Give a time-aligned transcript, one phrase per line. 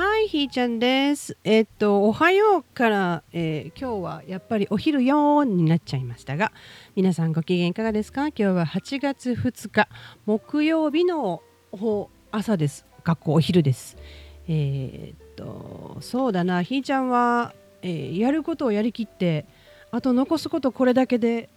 [0.00, 1.36] はい、ひーちゃんです。
[1.42, 6.52] えっと、おはようから、えー、今日はやっぱりお昼よーになっちゃいましたが、
[6.94, 8.28] 皆さんご機嫌いかがですか？
[8.28, 9.88] 今日は8月2日、
[10.24, 11.42] 木曜日の
[12.30, 12.86] 朝です。
[13.02, 13.96] 学校お昼です。
[14.46, 17.52] えー、っと、そうだな、ひーちゃんは、
[17.82, 19.46] えー、やることをやりきって、
[19.90, 21.48] あと残すことこれだけで、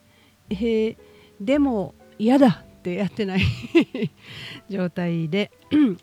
[0.49, 0.97] えー、
[1.39, 3.41] でも嫌だってやってない
[4.67, 5.51] 状態で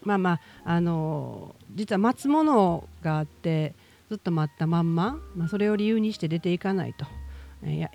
[0.03, 3.75] まあまああの実は待つものがあって
[4.09, 7.07] ずっと待ったまんま、まあ、それを理由にして出ていかないと、
[7.63, 7.91] えや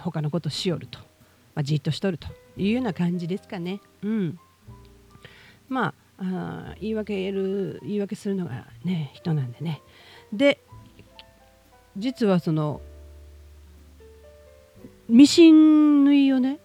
[0.00, 0.98] 他のことしよると、
[1.54, 3.80] まあ、じっとしとるというような感じですかね。
[4.02, 4.38] うん、
[5.68, 9.82] まああ言い訳る言い訳するのがね人なんでね。
[10.32, 10.60] で
[11.96, 12.80] 実はその
[15.08, 16.60] ミシン縫いをね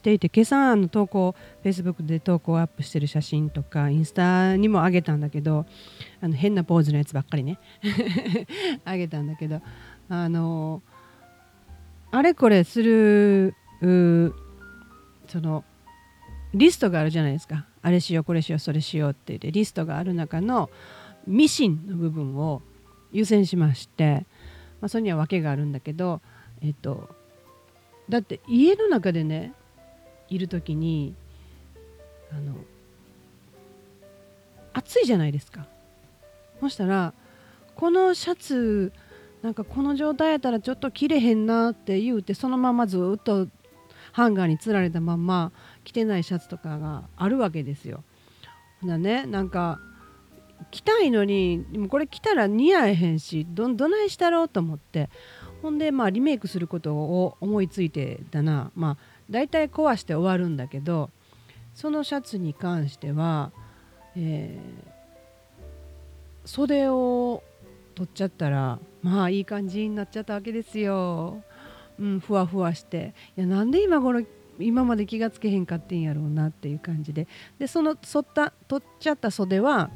[0.00, 5.66] していて今朝の投稿 Facebook で投稿アップしてる写真とかインスタにも上げたんだけど
[6.22, 7.58] あの変なポーズのやつばっかりね。
[8.86, 9.60] 上げたんだけど
[10.08, 10.82] あの
[12.10, 13.54] あれこれする
[15.28, 15.64] その
[16.54, 17.66] リストがあるじゃないですか。
[17.82, 20.70] あれしようこれしようそれしようって言ってリストがある中の
[21.26, 22.62] ミシンの部分を
[23.12, 24.26] 優先しまして、
[24.80, 26.22] まあ、それには訳があるんだけど
[26.62, 27.08] えっと
[28.08, 29.52] だって家の中でね
[30.30, 31.14] いる時に
[32.32, 32.54] あの
[34.72, 35.66] 暑いじゃないですか。
[36.60, 37.12] そしたら
[37.74, 38.92] このシャツ
[39.42, 43.48] なんかこの状態やったらちょっと着れへんなって言うてそのままずっと
[44.12, 45.52] ハンガーにつられたまま
[45.84, 48.04] 着てないシャツとかがあるわけですよ。
[48.80, 49.80] ほなねなんか
[50.70, 55.10] 着たいのにでもこれ着たら似合えへんしどどないしたろうと思って。
[55.62, 58.70] ほんでまあリメイクすることを思いついてだな。
[58.74, 58.96] まあ
[59.30, 61.10] 大体壊して終わるんだけど
[61.74, 63.52] そのシャツに関しては、
[64.16, 67.42] えー、袖を
[67.94, 71.42] 取っちゃったらまあいい感じになっちゃったわけですよ。
[71.98, 74.22] うん、ふわふわしていやなんで今頃
[74.58, 77.28] 今まで気がつけへんかってんやろうなっていう感じで
[77.58, 79.90] でその剃った取っちゃった袖は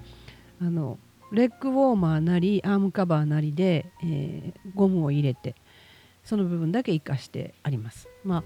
[0.61, 0.99] あの
[1.33, 5.55] レッグウォーマーなりアームカバーなりで、えー、ゴムを入れて
[6.25, 8.09] その部分だけ活かしてあります。
[8.23, 8.45] まあ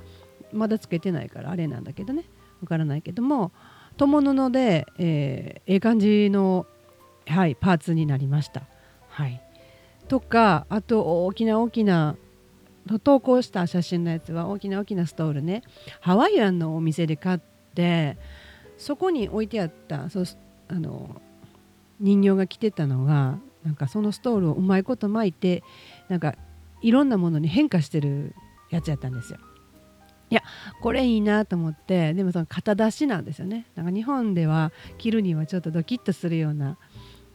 [0.53, 2.25] まだつけてないからあれなんだけどね
[2.63, 3.53] わからないけども
[3.97, 6.67] 友布で、えー、ええ感じの、
[7.27, 8.63] はい、パーツになりました。
[9.09, 9.43] はい、
[10.07, 12.17] とかあと大きな大きな
[13.03, 15.65] 投稿した写真のやつは大きな大きなストールね
[16.01, 17.39] ハワイアンのお店で買っ
[17.75, 18.17] て
[18.79, 20.23] そこに置いてあったそ
[20.69, 21.21] あの
[21.99, 25.65] 人形が着てたのがなんかそのストールをうまいこと巻いて
[26.09, 26.37] なんか
[26.81, 28.35] いろんなものに変化してる
[28.71, 29.39] やつやったんですよ。
[30.31, 30.43] いや
[30.83, 33.67] これいいなと思ってでもその型出しなんですよね。
[33.75, 36.77] なんか日本では着るにはちょっとドキッとするような、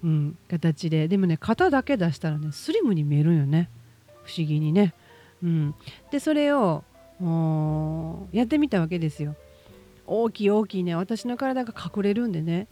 [0.04, 1.08] うん、形で。
[1.08, 3.70] でもね型だけ出したらねスリムに見えるよね。
[4.24, 4.94] 不思議にね、
[5.44, 5.76] うん、
[6.12, 6.84] でそれを
[8.32, 9.36] やってみたわけですよ。
[10.06, 10.96] 大きい大きいね。
[10.96, 12.68] 私の体が隠れるんでね、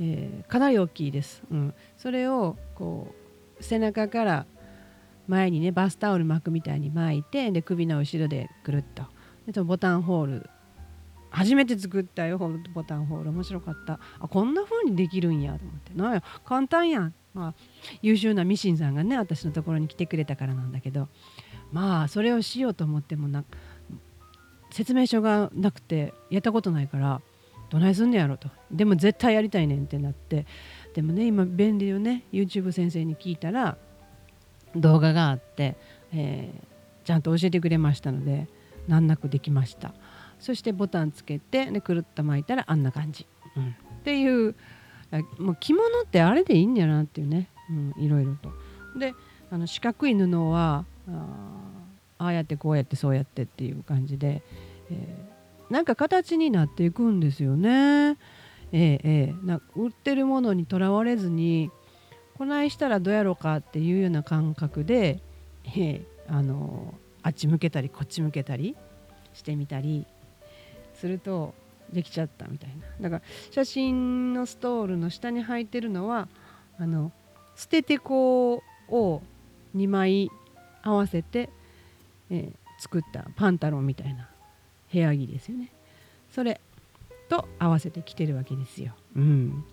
[0.00, 3.14] えー、かなり大きいです、うん、それをこ
[3.58, 4.46] う背中から
[5.28, 9.04] 前にねバスタオル巻くみたいに巻いてで首の後ろでくるっと
[9.46, 10.50] でボタンホール。
[11.30, 12.38] 初めて作ったよ
[12.74, 13.30] ボタンホール。
[13.30, 14.00] 面白かった。
[14.18, 15.92] あこんな風にできるんやと思って。
[15.94, 17.54] なんや簡単やん、まあ、
[18.02, 21.08] 優秀なミシンさんがね私のところに来てくれたからなんだけど。
[21.72, 23.44] まあそれをしようと思ってもな
[24.72, 27.20] 説明書がなくてやったことないから
[27.70, 28.48] どないすんねやろと。
[28.72, 30.46] でも絶対やりたいねんってなって。
[30.94, 32.24] でもね今便利よね。
[32.32, 33.78] YouTube 先生に聞いたら
[34.74, 35.76] 動画があって、
[36.12, 38.48] えー、ちゃんと教えてくれましたので。
[38.90, 39.94] 難なくできました。
[40.38, 44.54] そしてボタンつけてでくるっと巻いたらあんな感じ、うん、っていう
[45.38, 48.50] もう着物ってあれでいいんやなっていうね、うん、いろいろと。
[48.98, 49.14] で
[49.50, 50.84] あの四角い布は
[52.18, 54.42] ああやってこうやってそうやってっていう感じで、
[54.90, 58.16] えー、なんか形になっていくんですよね。
[58.72, 61.70] えー、えー、な売ってるものにとらわれずに
[62.38, 65.20] こないしたらどうやろうかっていうような感覚で、
[65.64, 68.76] えー、あのあっち向けたりこっち向けたり
[69.40, 70.06] してみたり
[70.94, 71.54] すると
[71.90, 72.70] できちゃったみたい
[73.00, 73.08] な。
[73.08, 76.28] だから写真のストールの下に履いてるのは
[76.78, 77.10] あの
[77.56, 79.22] 捨ててこを
[79.74, 80.30] 2枚
[80.82, 81.48] 合わせて、
[82.30, 84.28] えー、作ったパンタロンみたいな
[84.92, 85.72] 部屋着ですよね。
[86.30, 86.60] それ
[87.28, 89.64] と合わせて着てるわけですよ、うん、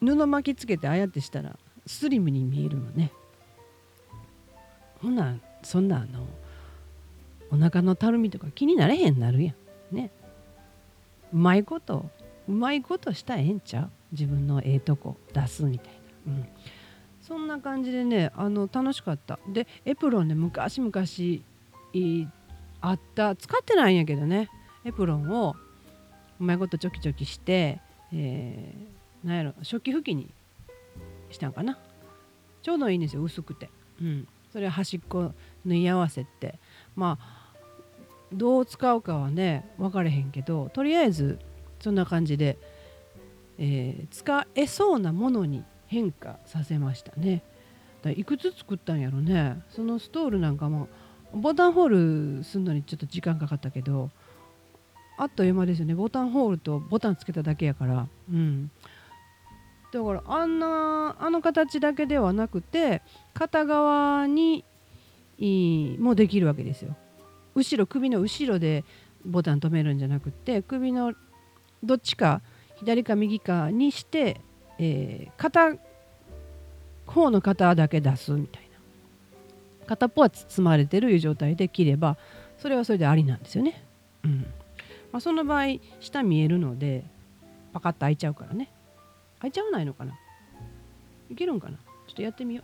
[0.00, 1.56] 布巻きつけてああやってしたら
[1.86, 3.12] スリムに見えるのね。
[5.00, 6.26] ほなそんなあの
[7.52, 9.52] お腹のたるみとか気になれへんなるや
[9.92, 9.96] ん。
[9.96, 10.10] ね。
[11.32, 12.10] うまいこと
[12.48, 13.90] うまいことしたらええんちゃう？
[14.12, 15.92] 自分のええとこ出すみたい
[16.26, 16.48] な、うん、
[17.22, 19.38] そんな感じでねあの楽しかった。
[19.48, 20.92] でエプロンね昔々
[22.80, 23.36] あった。
[23.36, 24.48] 使ってないんやけどね。
[24.84, 25.54] エプロンを
[26.40, 27.80] うまいことチョキチョキして、
[28.12, 30.30] えー、なんやろ食器拭きに
[31.30, 31.78] したんかな。
[32.62, 33.70] ちょうどいいんですよ薄くて、
[34.00, 35.32] うん、それ端っこ
[35.64, 36.58] 縫い合わせて。
[36.96, 37.39] まあ
[38.32, 41.38] どう使うかはね分かれへんけどとりあえず
[41.80, 42.58] そんな感じで、
[43.58, 47.42] えー、使えそうなものに変化させましたね。
[48.02, 49.62] だいくつ作ったんやろね。
[49.70, 50.88] そのストールなんかも
[51.34, 54.10] ボタンホールするのにちょっと時間かかったけど
[55.16, 55.94] あっという間ですよね。
[55.94, 58.08] ボタンホールとボタンつけただけやから。
[58.30, 58.70] うん。
[59.92, 63.02] だからあんなあの形だけではなくて
[63.34, 64.64] 片側に
[65.98, 66.96] もできるわけですよ。
[67.54, 68.84] 後ろ首の後ろで
[69.24, 71.14] ボタン止めるんじゃなくて首の
[71.82, 72.40] どっちか
[72.76, 74.40] 左か右かにして、
[74.78, 75.76] えー、片
[77.06, 78.68] 方の肩だけ出すみたいな。
[79.86, 82.16] 片っぽは包まれてるいう状態で切れば
[82.58, 83.82] それはそれでありなんですよね。
[84.24, 84.46] うん。
[85.12, 87.04] まあ、その場合下見えるので
[87.72, 88.70] パカッと開いちゃうからね。
[89.40, 90.14] 開いちゃわないのかな？
[91.30, 91.78] いけるんかな？
[92.06, 92.62] ちょっとやってみよ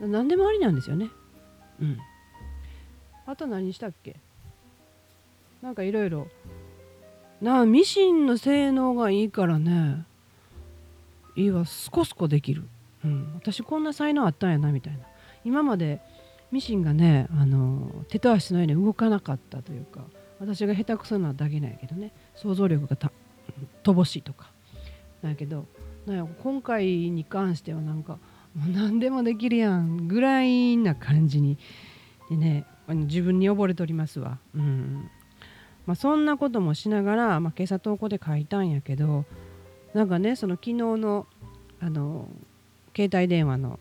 [0.00, 1.08] う、うん、何でもありなんですよね。
[1.80, 1.98] うん。
[3.26, 4.16] あと何したっけ？
[5.62, 6.28] なんかいろいろ。
[7.40, 10.04] なミシンの性能がいいからね。
[11.36, 12.62] いいわスコスコできる、
[13.04, 15.00] うん、私こんな才能あったんやなみたいな。
[15.44, 16.00] 今まで
[16.52, 20.02] ミシンがねあの手と足のように動かなかったというか
[20.38, 22.12] 私が下手くそなだけなんやけどね。
[22.36, 22.96] 想像力が
[23.82, 24.50] 乏しいとか。
[25.22, 25.66] なんやけど
[26.06, 28.18] なんや今回に関してはなんか
[28.54, 31.58] もう何でもできるやんぐらいな感じに
[32.30, 34.38] でね自分に溺れておりますわ。
[34.54, 35.10] うん
[35.86, 39.24] まあ、そんなこともしながら、まあ、今朝投稿で書いたんやけど
[39.92, 41.26] なんかねその昨日の
[41.80, 42.28] あの
[42.96, 43.78] 携帯電話の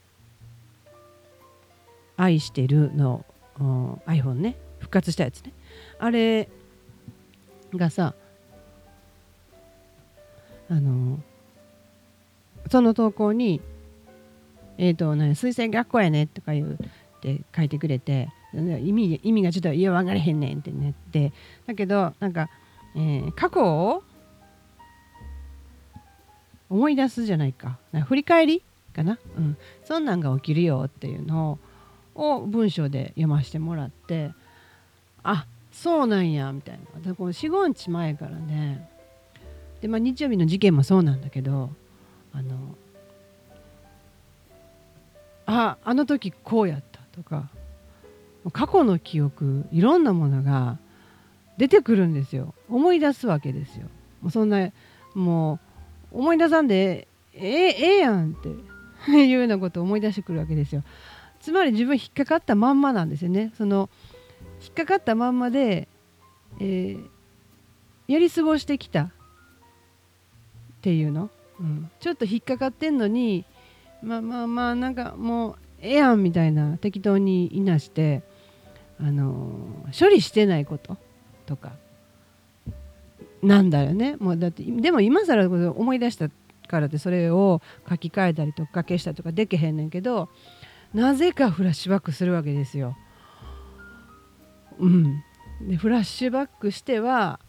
[2.16, 3.26] 「愛してるの」
[3.58, 5.52] の iPhone ね復活したやつね
[5.98, 6.48] あれ
[7.74, 8.14] がさ
[10.70, 11.18] あの
[12.70, 13.60] その投稿に
[14.78, 16.78] 「えっ、ー、とね水星学校やね」とかいう
[17.20, 21.32] って書いてくれて意味意味がちょっといや分かれへんねんってなって
[21.66, 22.48] だけどなんか、
[22.96, 24.02] えー、過去を
[26.70, 27.78] 思い出すじゃないか。
[28.06, 28.62] 振り返り
[28.94, 31.58] かな、うん、そんなんが起きるよっていうの
[32.14, 34.32] を文章で読ませてもらって
[35.22, 37.14] あそうなんやみたいな。
[37.14, 38.88] この45日前からね。
[39.80, 41.70] で、まあ、日曜日の事件もそうなんだけど
[42.32, 42.74] あの
[45.46, 46.89] ああの時こうやった。
[47.12, 47.48] とか
[48.52, 50.78] 過去の記憶いろんなものが
[51.58, 52.54] 出てくるんですよ。
[52.68, 53.86] 思い出すわけですよ。
[54.22, 54.70] もうそんな
[55.14, 55.60] も
[56.12, 58.48] う思い出さんでええええやんって
[59.12, 60.82] いうようなことを思い出してくるわけですよ。
[61.40, 63.52] つまり自分引っかかったまんまなんですよね。
[63.56, 63.90] その
[64.62, 65.88] 引っかかったまんまで、
[66.58, 67.08] えー、
[68.08, 69.04] やり過ごしてきた。
[69.04, 71.28] っていうの、
[71.60, 73.44] うん、ちょっと引っかかってんのに
[74.02, 78.22] まあまあまあなんかもうええやんみたいな適当にいなして
[78.98, 79.52] あの
[79.98, 80.96] 処理してないこと
[81.46, 81.72] とか。
[83.42, 84.16] なんだよね。
[84.16, 86.28] もうだってでも今更思い出した
[86.68, 90.28] からってそれを書き換えたりとか消したとかできへんねんけど
[90.92, 92.96] なぜかフラッシュバックするわけですよ。
[94.78, 95.22] うん、
[95.66, 97.40] でフラッシュバックしては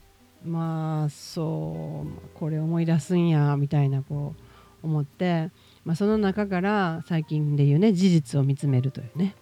[0.46, 4.36] まあそうこれ思い出すんやみたいなこ
[4.84, 5.52] う思って、
[5.86, 9.36] まあ、その中から最近で言うね事実を見つめるというね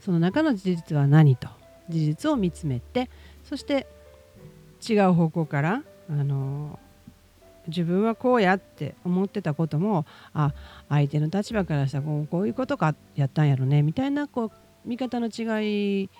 [0.00, 1.48] その中の事実は何と
[1.88, 3.08] 事実を見つめて
[3.44, 3.86] そして
[4.86, 6.78] 違う方向からあの
[7.68, 10.52] 自分はこうやって思ってたこともあ
[10.88, 14.52] 相手の立場からしたらこうこういうことかやったんやろねみたいなこう
[14.84, 16.10] 見方の違い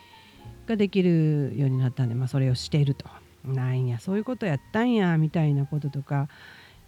[0.66, 3.06] ができるようになったんで、まあ、それをしていると。
[3.44, 6.28] なんやそういうことやったんやみたいなこととか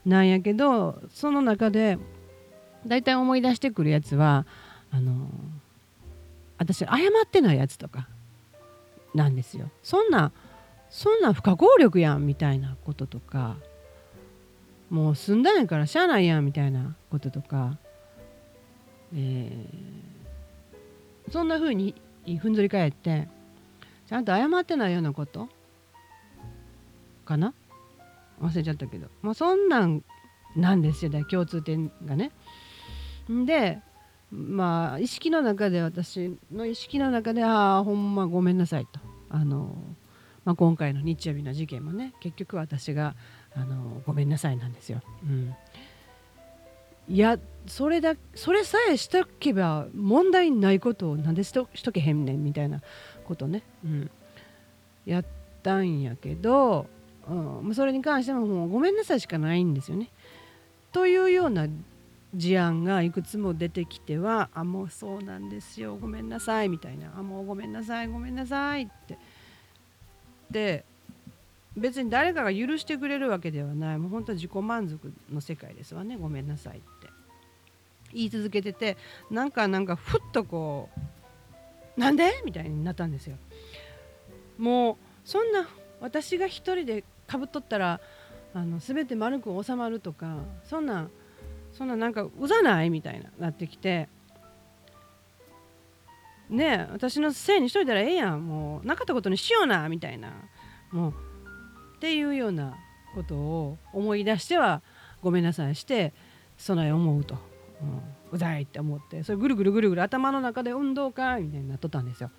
[0.04, 1.98] なんやけどその中で
[2.88, 4.46] 大体思い出してくるやつは
[4.90, 5.28] あの
[6.56, 8.08] 私謝ってないやつとか
[9.14, 9.70] なんですよ。
[9.82, 10.32] そんな
[10.90, 13.56] そんな不可抗力やんみたいなこととか
[14.90, 17.76] もう済んだんやからしゃあないやんみたいなこととか、
[19.14, 21.94] えー、そんな風に
[22.40, 23.28] ふんぞり返って
[24.08, 25.48] ちゃんと謝ってないようなこと
[27.26, 27.52] かな？
[28.40, 30.02] 忘れちゃったけど、まあ、そんなん
[30.56, 32.30] なんですよ共通点がね。
[33.28, 33.80] で
[34.30, 39.00] まあ意識の中で私の意識の中でああほんまごめんなさいと。
[39.30, 39.76] あの、
[40.44, 43.14] まあ、今回の日曜日の事件もね結局私が
[43.54, 45.02] あのごめんなさいなんですよ。
[45.22, 45.54] うん。
[47.08, 52.82] いやそれだそれさえしとけば問題ないことをなんでしとしとけへんねんみたいな
[53.24, 54.10] ことね、うん、
[55.06, 55.24] やっ
[55.62, 56.86] たんやけど、
[57.26, 60.10] うん、それに関してももうごめんなさいしかないんですよね。
[60.92, 61.66] というような
[62.34, 65.96] 事案がいくつも出てきては「あもうそうなんですよ。
[65.96, 68.08] ごめんなさい」みたいな「あもうごめんなさい。
[68.08, 69.18] ごめんなさい」って。
[70.50, 70.84] で
[71.76, 73.98] 別に誰かが許してくれるわけではない。
[73.98, 76.16] もう本当自己満足の世界ですわね。
[76.16, 77.08] ごめんなさいって。
[78.12, 78.96] 言い続けてて
[79.30, 80.88] なんかなんかふっとこ
[81.96, 82.42] うなんで？
[82.44, 83.36] みたいになったんですよ。
[84.58, 85.68] もうそんな
[86.00, 88.00] 私が一人でかぶっとったら
[88.54, 91.08] あの全て丸く収まるとかそんな
[91.78, 94.08] そんななんかうざないみたいななってきて。
[96.50, 98.46] ねえ私のせいにしといたらええやん。
[98.46, 100.32] もうなかったことにしようなみたいな。
[100.90, 101.14] もう
[101.96, 102.74] っていうような
[103.14, 104.80] ことを思い出しては
[105.20, 106.14] ごめんなさいして
[106.56, 107.36] 備え思うと、
[107.82, 108.00] うん、
[108.32, 109.22] うざいって思って。
[109.24, 112.30] それぐるぐるぐるぐる頭の中で運動会みたいになっとったんですよ。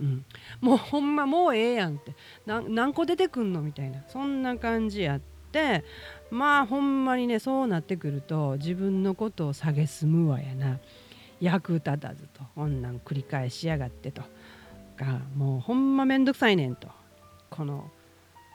[0.00, 0.24] うん、
[0.60, 2.14] もうほんまもうええやんって。
[2.46, 3.62] 何個出てくんの？
[3.62, 4.04] みたいな。
[4.06, 5.20] そんな感じやっ
[6.30, 10.78] まあほんまにねそうなってくると自分のことを蔑むわやな。
[11.40, 14.22] 役立たずとこんなん繰り返しやがってと。
[14.96, 16.88] かもうほんまめんどくさいねんと。
[17.50, 17.90] この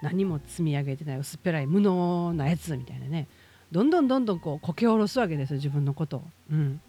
[0.01, 3.27] 何も積み上げてない薄っぺらい無能なやつみたいなね。
[3.71, 6.23] どんどんどんどんこうこけ下ろすわけですよ自分のことを。
[6.51, 6.81] うん。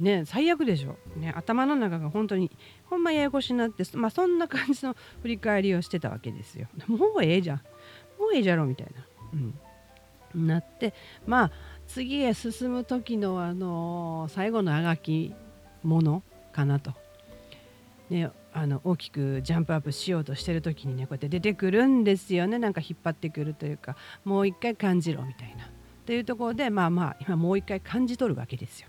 [0.00, 2.50] ね、最悪でしょ、ね、頭の中が本当に
[2.86, 6.68] ほんまややこしになって、まあ、そんな感じの振り返りをしてたわけですよ。
[6.86, 7.56] もうええじゃん。
[8.18, 9.04] もうええじゃろみたいな。
[9.32, 10.94] うん、なって
[11.26, 11.50] まあ
[11.86, 15.34] 次へ進む時の、あのー、最後のあがき
[15.82, 16.22] もの
[16.52, 16.94] かなと。
[18.10, 23.94] ね、あの大きくジャンプアップしようとしてる時にねこうやって出てくるんですよねなんか引っ張ってくるというか
[24.24, 25.70] もう一回感じろみたいな。
[26.06, 28.88] というところでまあまあ今もう一回感じ取るわけですよ。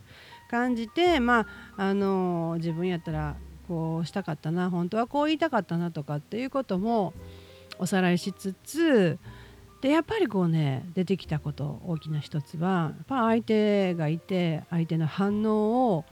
[0.49, 1.41] 感じてま
[1.77, 3.35] ああの自分やったら
[3.67, 7.13] こうしたかったな本当はこう言いたかったなとかっていうことも
[7.77, 9.19] おさらいしつつ
[9.81, 16.05] でやっぱりこうね出てきたこと大きな一つはやっぱ相手がいて相手の反応を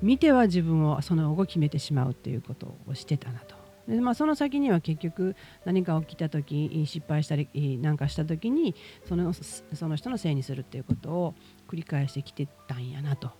[0.00, 3.58] 見ては自分をその後決めてしまうっていうことをしてたなと。
[3.88, 7.48] でまあ、その先には結局何か起きた時失敗したり
[7.80, 8.74] 何かした時に
[9.08, 11.34] そのその人のせいにするっていうことを
[11.68, 13.28] 繰り返してきてたんやなと。
[13.28, 13.30] っ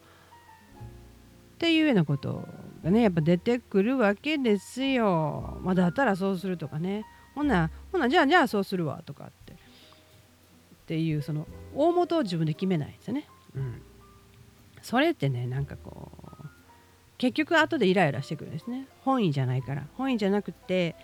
[1.58, 2.48] ていうようなこと
[2.82, 5.58] がねやっぱ出てくるわけですよ。
[5.62, 7.04] まあ、だったらそうするとかね
[7.38, 9.54] ほんなほんなじゃあじゃあそうするわとかってっ
[10.88, 13.28] ていうその大元を自分で決めないんですよね。
[13.54, 13.80] うん、
[14.82, 16.10] それってねなんかこ
[16.42, 16.46] う
[17.16, 18.88] 結局後でイライラしてくるんですね。
[19.04, 19.86] 本意じゃないから。
[19.96, 20.96] 本意じゃなくて、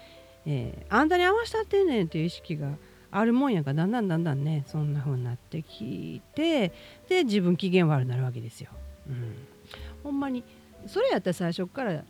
[0.44, 2.70] えー、あんたに合わしたってんねんっていう意識が
[3.12, 3.70] あるもんやか。
[3.70, 6.72] らだんだんだんだんねそんな風になってきて
[7.08, 8.70] で自分機嫌悪くなるわけですよ。
[9.08, 9.36] うん、
[10.02, 10.42] ほんまに
[10.88, 12.02] それやったら最初から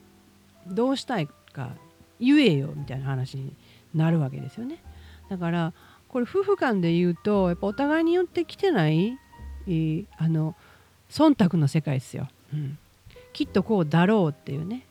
[0.66, 1.74] どうしたいか
[2.18, 3.52] 言えよみたいな話に
[3.94, 4.82] なるわけですよね。
[5.28, 5.72] だから
[6.08, 9.18] これ夫婦間で言うとやっぱお互いによってきてない、
[9.66, 10.54] えー、あの
[11.10, 12.28] 忖度の世界ですよ。
[12.52, 12.78] うん
[13.34, 14.86] きっとこうだろうっていうね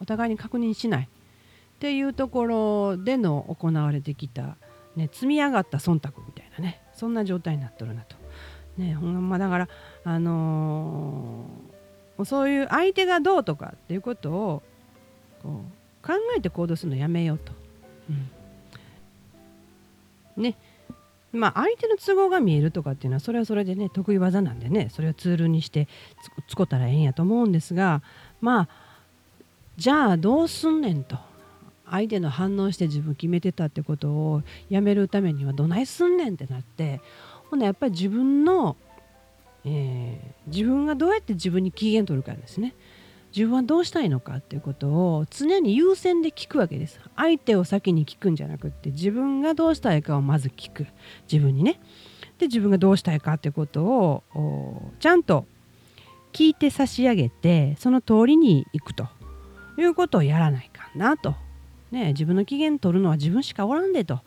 [0.00, 4.56] お互いに確認しないっていうところでの行われてきた、
[4.96, 8.16] ね、積み上がった忖度みたいなねそんな状態になっとるなと。
[8.76, 9.68] ねほんまだから
[10.02, 14.62] あのー、そういう相手がどうとかっていうことを
[15.42, 15.62] こ
[16.02, 17.52] う考えて行動するのやめようと。
[18.10, 18.30] うん、
[20.36, 20.56] ね
[21.34, 25.88] まあ、相手の都合が見えるとかっていうのはそれはそれでね得意技なんでねそれをツールにして
[26.48, 28.02] 使ったらええんやと思うんですが
[28.40, 28.68] まあ
[29.76, 31.18] じゃあどうすんねんと
[31.90, 37.00] 相手の反応して自分決めてたってことをやめるためにはどないすんねんってなって
[37.50, 38.76] ほんでやっぱり自分の、
[39.64, 42.74] えー、自分がどうやって自分に機嫌取るかですね。
[43.34, 47.00] 自分はどうしたいのかっていうことを常に優先で聞くわけです。
[47.16, 50.86] 相手を先に聞くんじゃなくって自分がどうしたいかをまず聞く。
[51.30, 51.80] 自分にね。
[52.38, 55.46] で自分がどうしたいかっていうことをちゃんと
[56.32, 59.08] 聞いて差し上げてその通りにいくと。
[59.76, 61.34] いうことをやらないかなと、
[61.90, 64.20] ね、自分の機嫌取るのは自分しかおらんでと。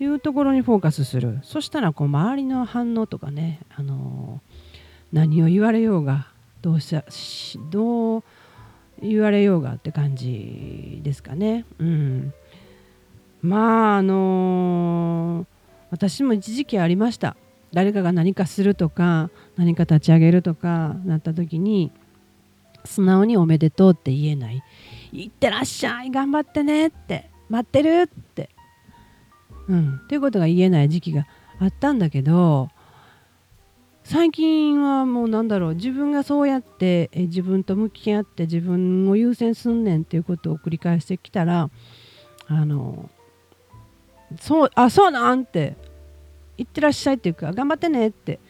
[0.00, 1.40] いうところにフォーカスする。
[1.42, 4.56] そしたらこう周りの反応とかね、あのー、
[5.12, 6.28] 何を言われようが
[6.62, 7.04] どうした
[7.70, 8.24] どう
[9.02, 11.64] 言われようがって感じですかね。
[11.78, 12.32] うん、
[13.42, 15.46] まああのー、
[15.90, 17.36] 私も一時期ありました。
[17.72, 21.92] 誰かが何かするとか何か立ち上げるとかなった時に
[22.84, 24.62] 素直に「おめでとう」って言えない
[25.12, 28.48] 「いってらっしゃい頑張ってね」って「待ってる」って、
[29.68, 31.26] うん、っていうことが言えない時期が
[31.58, 32.70] あったんだけど
[34.10, 41.68] 最近はもうなんだろう自分がそうやってえ自分と向き合って自分を優先すんねんっていうことを繰り返してきたら
[42.46, 43.10] あの
[44.40, 45.76] そうあそうなんって
[46.56, 48.40] 言ってらっしゃいっていうか頑張ってねって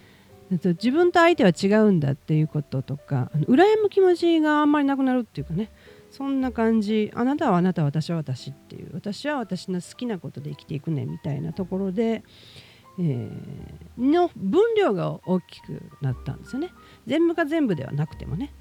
[0.49, 5.73] 自分と相手は違うんだっていうこととか羨む気持ちがあんまりなくなるっていうかね
[6.13, 12.23] そんな感じあなたはあなた私は私っていう私は私の好きなことで生きていくねみたいなところで、
[13.01, 16.71] えー、の分量が大きくなったんですよね。
[17.07, 18.53] 全部が全部ではなくてもね。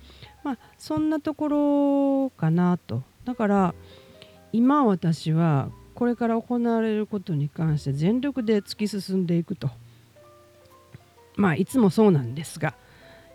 [0.43, 3.03] まあそんなところかなと。
[3.25, 3.75] だから
[4.53, 9.71] 今私はこれから行われることに関して全力で突き進んでいくと。
[11.35, 12.75] まあいつもそうなんですが、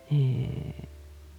[0.09, 0.87] え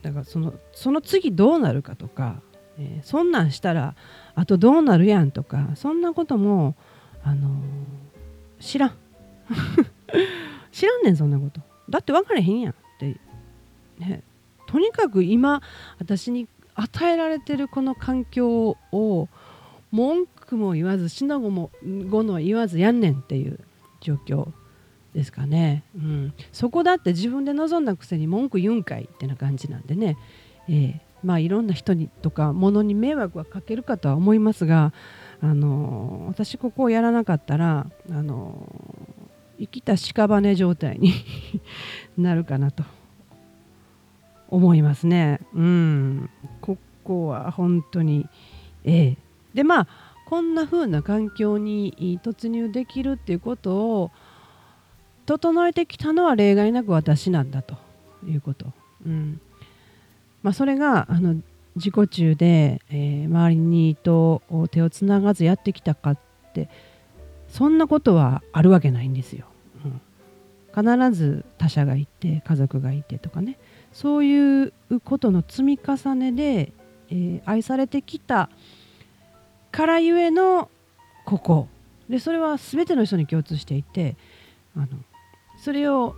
[0.02, 2.42] ー、だからそのその次どうなるかとか、
[2.78, 3.94] えー、そんなんしたら
[4.34, 6.74] あとどうなるやんとかそんなことも、
[7.22, 9.03] あのー、知らん。
[10.72, 11.60] 知らんねんそんなこと。
[11.88, 13.16] だって分かれへんやんって、
[13.98, 14.22] ね、
[14.66, 15.62] とにかく今
[15.98, 19.28] 私に与えられてるこの環境を
[19.90, 21.70] 文句も言わず死の後も
[22.08, 23.60] 後の言わずやんねんっていう
[24.00, 24.48] 状況
[25.14, 30.18] ですかね、うん、そこだって自分で望んだくせに文句言うんかいってな感じなんでね、
[30.68, 34.92] えー、まあいろんな人にとか物に迷惑はかけるかとは思いますが、
[35.40, 38.68] あのー、私ここをやらなかったら、あの、
[39.58, 41.12] 生きた屍状態に
[42.18, 42.84] なるかなと
[44.48, 45.40] 思いますね。
[45.54, 46.30] うん、
[46.60, 48.26] ここは本当に、
[48.84, 49.16] ええ
[49.54, 49.88] でまあ
[50.26, 54.10] こんな風な環境に突入できるっていうことを
[55.26, 57.76] 整えてきたのは例外なく私なんだと
[58.26, 58.72] いうこと。
[59.06, 59.40] うん
[60.42, 61.36] まあ、それがあの
[61.76, 66.18] 自己中で、えー、周りにと手をつながずやってきたかっ
[66.52, 66.68] て
[67.54, 69.46] そんなことはあるわけないんですよ。
[69.84, 73.58] うん、必ず他者がいて家族がいてとかね。
[73.92, 74.72] そういう
[75.04, 76.72] ことの積み重ねで、
[77.10, 78.50] えー、愛されてきた
[79.70, 80.68] からゆえの
[81.24, 81.68] ここ。
[82.08, 84.16] でそれは全ての人に共通していて
[84.76, 84.88] あの
[85.56, 86.16] それを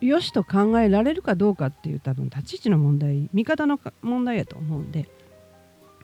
[0.00, 5.08] よしと考えられるかどうかっていう多分立ち位置の問題見方の問題やと思うんで。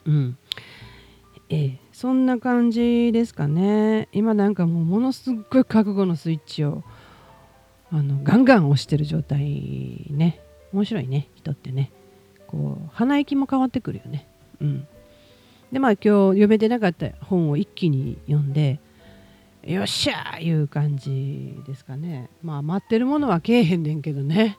[0.05, 0.37] うん。
[1.51, 1.79] ええ。
[1.93, 4.09] そんな感じですかね。
[4.13, 6.85] 今なんかもうものすごい覚悟のスイッチを
[7.93, 10.41] あのガンガン押してる状態ね。
[10.73, 11.91] 面白いね人ってね。
[12.47, 14.29] こう鼻息も変わってくるよね。
[14.61, 14.87] うん。
[15.73, 18.81] でまあ今日読めてなかった本を一気に読んで
[19.65, 22.31] よっしゃーいう感じですかね。
[22.43, 24.57] まあ待ってるものはけえへんねんけどね。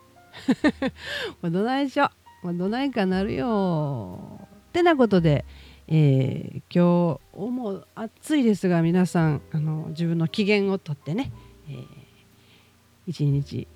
[1.41, 2.09] どないしょ
[2.43, 5.45] どないかなるよってなことで、
[5.93, 11.33] えー、今日も暑いですが皆さんあの自分の機嫌をとってね、
[11.69, 11.85] えー、
[13.07, 13.67] 一日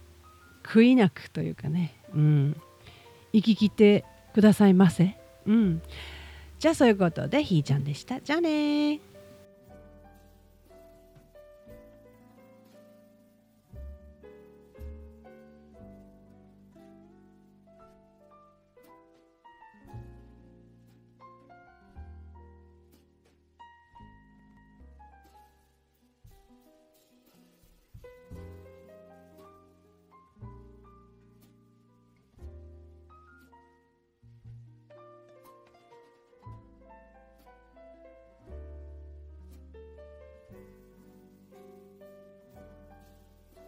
[0.64, 2.62] 悔いなくというかね、うん、
[3.34, 5.18] 生き来てくださいませ。
[5.46, 5.82] うん
[6.58, 8.22] じゃあそういうことでひーちゃんでした。
[8.22, 9.02] じゃあね